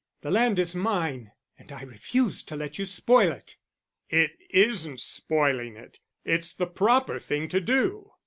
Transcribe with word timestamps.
The 0.21 0.31
land 0.31 0.57
is 0.57 0.73
mine, 0.75 1.31
and 1.59 1.71
I 1.71 1.83
refuse 1.83 2.41
to 2.45 2.55
let 2.55 2.79
you 2.79 2.87
spoil 2.87 3.31
it." 3.31 3.57
"It 4.09 4.31
isn't 4.49 4.99
spoiling 4.99 5.75
it. 5.75 5.99
It's 6.25 6.55
the 6.55 6.65
proper 6.65 7.19
thing 7.19 7.47
to 7.49 7.61
do. 7.61 8.09